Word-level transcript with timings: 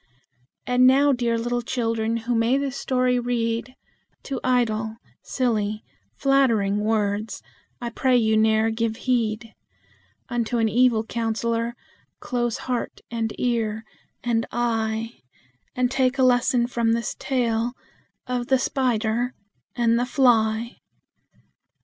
And 0.65 0.87
now, 0.87 1.11
dear 1.13 1.37
little 1.37 1.61
children, 1.61 2.17
who 2.25 2.33
may 2.33 2.57
this 2.57 2.75
story 2.75 3.19
read, 3.19 3.75
To 4.23 4.39
idle, 4.43 4.95
silly, 5.21 5.83
flattering 6.15 6.79
words 6.79 7.43
I 7.79 7.91
pray 7.91 8.17
you 8.17 8.35
ne'er 8.35 8.71
give 8.71 8.95
heed; 8.95 9.53
Unto 10.27 10.57
an 10.57 10.67
evil 10.67 11.03
counselor 11.03 11.75
close 12.19 12.57
heart 12.57 13.01
and 13.11 13.31
ear 13.39 13.83
and 14.23 14.47
eye, 14.51 15.19
And 15.75 15.91
take 15.91 16.17
a 16.17 16.23
lesson 16.23 16.65
from 16.65 16.93
this 16.93 17.15
tale 17.19 17.73
of 18.25 18.47
the 18.47 18.57
spider 18.57 19.35
and 19.75 19.99
the 19.99 20.07
fly. 20.07 20.77